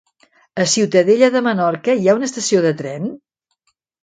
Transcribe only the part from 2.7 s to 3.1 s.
tren?